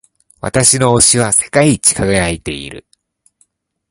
[0.39, 2.87] 私の押しは世界一輝いている。